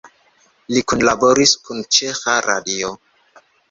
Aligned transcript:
Li 0.77 0.83
kunlaboris 0.93 1.55
kun 1.69 1.87
Ĉeĥa 1.99 2.43
Radio. 2.51 2.95